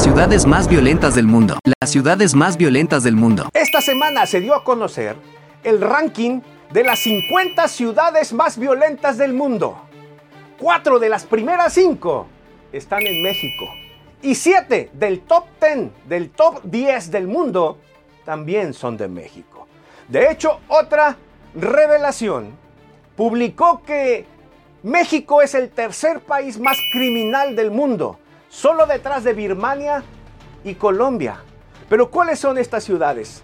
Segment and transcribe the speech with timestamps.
[0.00, 1.58] Ciudades más violentas del mundo.
[1.78, 3.50] Las ciudades más violentas del mundo.
[3.52, 5.14] Esta semana se dio a conocer
[5.62, 6.40] el ranking
[6.72, 9.76] de las 50 ciudades más violentas del mundo.
[10.58, 12.28] Cuatro de las primeras cinco
[12.72, 13.66] están en México.
[14.22, 17.76] Y siete del top 10, del top 10 del mundo,
[18.24, 19.68] también son de México.
[20.08, 21.18] De hecho, otra
[21.54, 22.52] revelación
[23.16, 24.24] publicó que
[24.82, 28.18] México es el tercer país más criminal del mundo,
[28.50, 30.02] solo detrás de Birmania
[30.64, 31.38] y Colombia.
[31.88, 33.42] Pero ¿cuáles son estas ciudades?